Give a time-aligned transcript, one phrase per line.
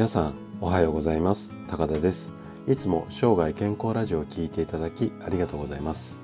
[0.00, 2.32] 皆さんおはようございます高田です
[2.66, 6.18] いつも生涯健康ラジオを聞いていただきありがとうございます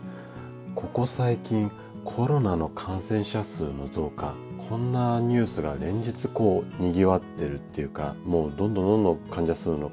[0.74, 1.70] ここ最近
[2.02, 4.34] コロナの感染者数の増加
[4.70, 9.92] こんなニュースが連日こう賑わってるっていうかもうどんどんどんどん患者数の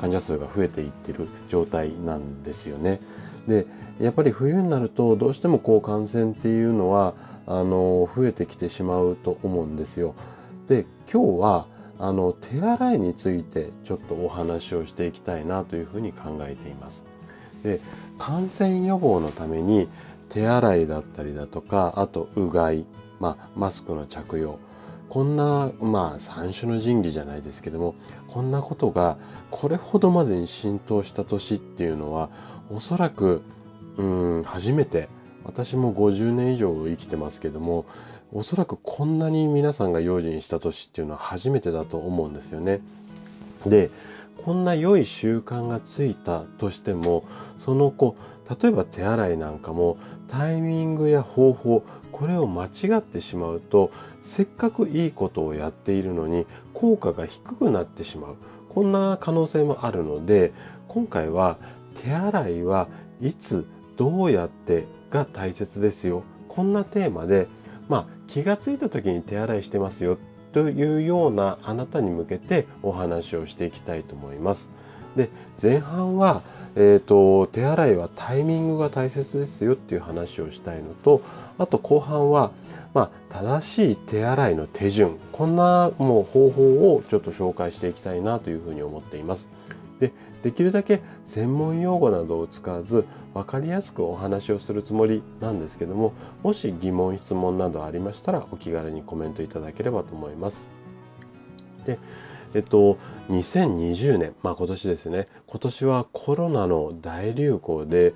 [0.00, 3.00] 患者数が増えていってる状態なんですよね。
[3.48, 3.66] で
[3.98, 7.14] やっぱり冬になるとどうしてもこう感染っていうのは
[7.48, 10.14] あの増えてきてしまうと思うんですよ。
[10.68, 17.04] で今日はあの手洗いについてちょっとお話をしていきたいなというふうに考えています。
[17.62, 17.80] で
[18.18, 19.88] 感染予防のために
[20.28, 22.86] 手洗いだったりだとかあとうがい、
[23.18, 24.58] まあ、マスクの着用
[25.08, 27.94] こんなまあ三種の神器じゃないですけども
[28.28, 29.16] こんなことが
[29.50, 32.30] これほどまでに浸透した年っていうのは
[32.70, 33.42] おそらく
[33.96, 34.04] う
[34.40, 35.08] ん初めて
[35.48, 37.86] 私も50年以上生きてますけども
[38.32, 42.80] おそらくこんなに皆さんが用心した年っていうのは初めてだと思うんですよね。
[43.66, 43.90] で
[44.36, 47.24] こんな良い習慣がついたとしても
[47.56, 48.14] その子
[48.62, 49.96] 例えば手洗いなんかも
[50.28, 58.36] タイミングや方法これを間違ってしまうとせっかくいいことをやっているのに効果が低くなってしまう
[58.68, 60.52] こんな可能性もあるので
[60.86, 61.56] 今回は
[61.94, 62.88] 手洗いは
[63.20, 67.46] いつどうやってが大切ですよこんなテーマで
[67.88, 70.18] まあ気がついた時に手洗いしてますよ
[70.52, 74.70] というようなあなたに向けてお話をしていきたいと思います。
[75.16, 76.42] で前半は、
[76.76, 81.22] えーと、手洗いはタイミングが大切ですよっていう話をしたいのと
[81.58, 82.52] あと後半は、
[82.94, 89.48] まあ、正しい手洗いの手順こんなもう方法をちょっと紹介していきたいなというふうに思っています。
[89.98, 100.70] でできるだけ専門用語などを使わず分かりやすくお話をするつもりなんですけどももし疑問質問などありましたらお気軽にコメントいただければと思います。
[101.84, 101.98] で
[102.54, 102.96] えっと、
[103.28, 108.14] 2020年、まあ今年ですね、今年はコロナの大流行で、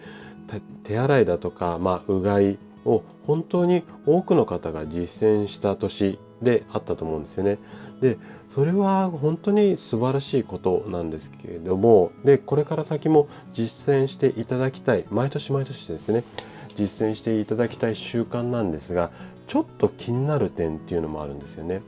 [0.84, 7.58] 手洗いだとか、まあ、うがいを本当に多くの方が実践した年であったと思うんですよね。
[8.00, 16.24] でそれは本当に素晴らしいことなんですけれどもでこれから先も実践していただきたい毎年毎年ですね
[16.74, 19.10] 実践していただきたい習慣なんですが
[19.46, 21.82] ちょっと気になる点っていうのもあるんですよね。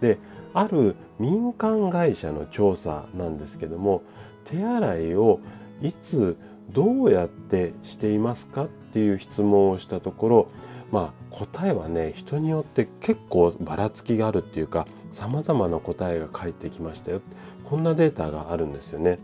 [0.00, 0.18] で
[0.54, 4.02] ある民間会社の調査なんですけども
[4.44, 5.40] 手洗いを
[5.82, 6.36] いつ
[6.70, 10.48] どうやってしていますかっていう質問をしたところ
[10.96, 17.20] まあ答えはね人によって結構ばらつきがあるっていうか様々な答えが返ってきましたよ
[17.64, 19.18] こんなデータがあるんですよね。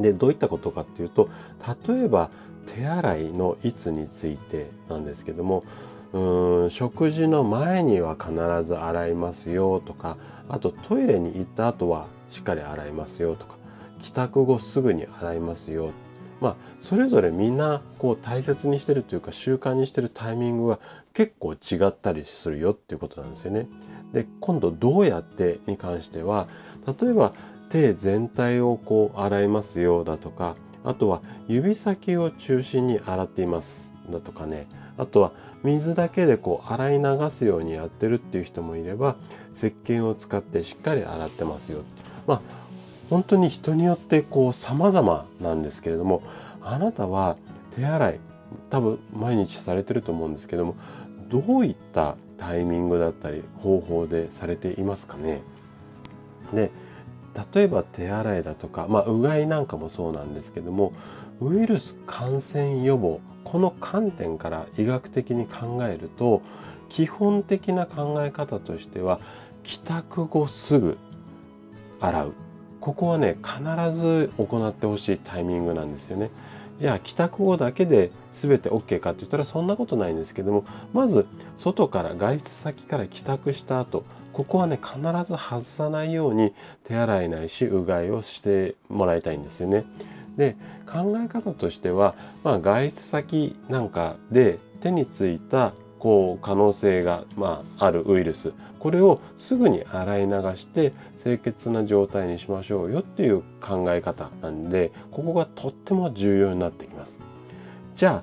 [0.00, 1.28] でどういったことかっていうと
[1.86, 2.32] 例えば
[2.66, 5.62] 手洗いのいつについてなんですけども
[6.12, 8.32] うん食事の前には必
[8.64, 10.16] ず洗いますよとか
[10.48, 13.54] あとトイレに行った後はしっかり洗いますよとか
[14.00, 15.92] 帰宅後すぐに洗いますよ
[16.40, 20.78] まあそれぞれみんなこう大切にしてるというか習慣にしてるタイミングが
[21.12, 23.66] 結構違ったりするよっていうことなんですよね。
[24.12, 26.46] で今度どうやってに関しては
[27.00, 27.32] 例えば
[27.68, 35.32] 手全体をこう洗いますよだとかあとは指先を中心に洗っていますだとかねあとは
[35.64, 39.16] 水だけでこう洗い流すようにやってるっていう人もいれば
[39.52, 41.80] 石鹸を使ってしっかり洗ってますよ。
[42.26, 42.40] まあ
[43.10, 46.22] 本当に人によってこう様々なんですけれども
[46.62, 47.36] あなたは
[47.70, 48.20] 手洗い
[48.70, 50.76] 多分毎日されてると思うんですけども
[51.28, 55.42] どういったタイミングだったり方法でされていますかね？
[56.52, 56.70] で
[57.54, 60.92] 例えば手洗いだとか、まあ、うがいなんかもそうなんですけども
[61.40, 66.42] ウイルス感染予防この観点から医学的に考えると
[66.88, 69.18] 基本的な考え方としては
[69.64, 70.96] 帰宅後すぐ
[72.00, 72.32] 洗う。
[72.84, 73.62] ここはね必
[73.92, 76.28] ず行ってほしいタイミングなんですよね。
[76.78, 81.26] じゃあ帰宅後だけで全て OK かって言ったらそんなことないんですけどもまず
[81.56, 84.04] 外から外出先から帰宅した後
[84.34, 86.52] ここはね必ず外さないように
[86.84, 89.86] 手洗いないしうがいをしてもらいたいんですよね。
[90.36, 90.54] で
[90.86, 95.72] 考え方としては、まあ、外出先なんかで手についた
[96.04, 98.52] こう可能性が、まあ、あるウイルス。
[98.78, 100.92] これをすぐに洗い流して
[101.22, 107.22] 清潔な状態にしましょうよっていう考え方なんでここがとっても重要になってきます。
[107.96, 108.22] じゃ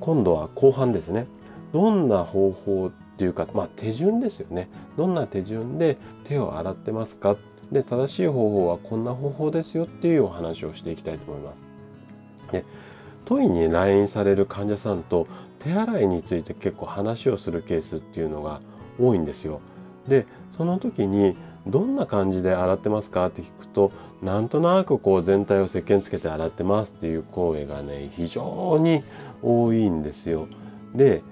[0.00, 1.28] 今度は後半ですね。
[1.72, 4.68] どんな方法っていうか、まあ、手順ですよね。
[4.96, 7.36] どんな手順で手を洗ってますか。
[7.70, 11.62] で正しい方法はこんな方法ですよっていうお話をしていきたいと思います。
[12.50, 12.64] で
[13.24, 15.26] トイに来院される患者さんと
[15.58, 18.60] 手洗いについて結構話をするケースっていうのが
[18.98, 19.60] 多いんですよ。
[20.08, 21.36] でその時に
[21.66, 29.02] どんな感じで洗ってますかって聞くと、なんとなくこう全体を石鹸つけて洗ってますっていう声がね、非常に
[29.42, 30.48] 多いんですよ。
[30.94, 31.22] で、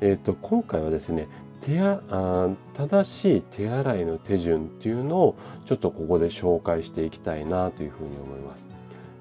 [0.00, 1.28] えっ、ー、と、今回はですね、
[1.60, 8.68] 手あ正しい手洗いの手順っていうのをちょっとここで紹介していきたいなというふうに思います。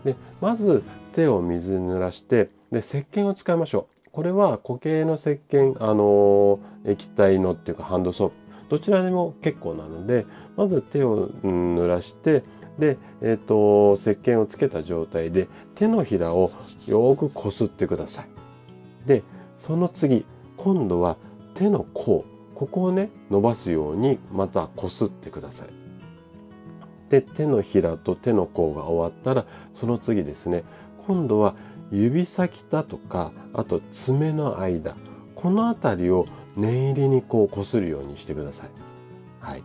[0.03, 0.83] で、まず
[1.13, 4.09] 手を水に濡らして、で、石鹸を使いましょう。
[4.11, 8.35] これは固形の石鹸、あのー、液体のっていうかハンドソープ、
[8.69, 12.44] どちらでも結構なので、まず手を、濡らして、
[12.77, 16.51] で、えっ、ー、と、石鹸をつけた状態で手のひらを
[16.88, 18.29] よくこすってください。
[19.06, 19.23] で、
[19.57, 20.25] その次、
[20.57, 21.17] 今度は
[21.53, 22.25] 手の甲、
[22.56, 25.82] ここをね、伸ばすようにまたこすってください。
[27.13, 30.63] で、手のひらと手の甲が終わったら、その次ですね、
[31.06, 31.54] 今度は
[31.92, 34.95] 指先だとか、あと爪の間、
[35.36, 36.25] この辺りを
[36.57, 38.69] 念入りにこう擦るようにしてください。
[39.42, 39.63] はい。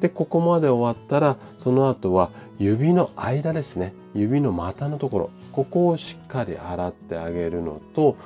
[0.00, 3.94] で、ここまで終わったら、その後は指の間ですね。
[4.12, 5.30] 指の股のところ。
[5.52, 8.16] ここをしっかり洗ってあげるのと、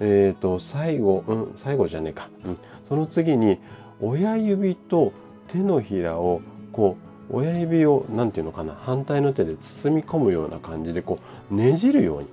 [0.00, 2.30] えっ、ー、と、最後、うん、最後じゃねえか。
[2.46, 2.58] うん。
[2.82, 3.58] その次に、
[4.00, 5.12] 親指と
[5.48, 6.40] 手のひらを、
[6.72, 11.18] こう、親指を、なんていうのかな、反対の手で包み込むような感じで、こ
[11.50, 12.28] う、ねじるように。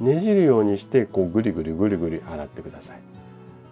[0.00, 0.06] うん。
[0.06, 3.00] ねじるようにして、こう、ぐりぐりぐりぐり洗ってください。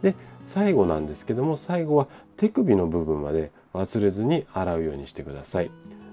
[0.03, 0.15] で、
[0.45, 5.71] 最後なんですけども、最後は手首の部分まで忘れずに洗うようにしてください。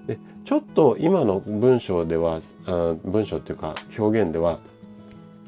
[0.07, 4.59] で、ちょっと今の文章では、あ文章っていうか表現では、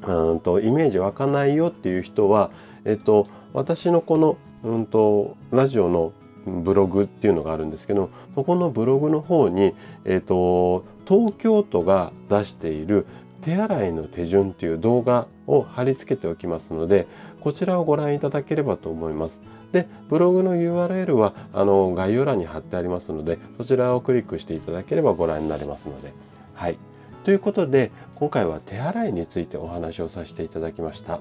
[0.05, 2.51] うんとイメージ湧かないよっていう人は、
[2.85, 6.13] えっと、私のこの、うんと、ラジオの
[6.47, 9.73] ブログっていうのがあるんですけどそこのブログの方に、
[10.05, 13.05] えっと、東京都が出している
[13.41, 17.07] 手洗いの手順っていう動画を貼り付けておきますので、
[17.39, 19.39] こちらをご覧いただければと思います。
[19.71, 26.13] で、ブログの URL はあの概要欄に貼ってありますので、そちらをクリックしていただければご覧になれますので。
[26.55, 26.77] はい。
[27.23, 31.19] ということで、今回は手洗いについてお話をさせていただきました。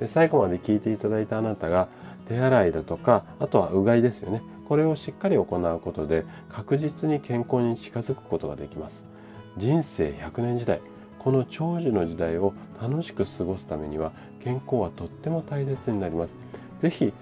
[0.00, 1.88] で最後まで聞いていただいたあなたが、
[2.28, 4.42] 手洗いだとか、あとはうがいですよね。
[4.68, 9.06] これをしっかり行うことで、確実に健康に近づくことができます。
[9.56, 10.80] 人生100年時代、
[11.18, 14.12] この長寿の時代を楽しく過ごすためには
[14.44, 16.36] 健康はとっても大切になります。
[16.78, 17.12] ぜひ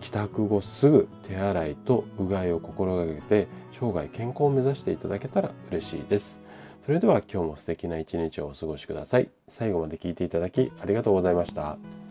[0.00, 6.40] 帰宅後すぐ手洗いとうがいを心がけて生涯健康を目指していただけたら嬉しいです。
[6.84, 9.30] それでは今日も素敵な一日をお過ごしください。
[9.46, 12.01] 最後まで聞いていただきありがとうございました。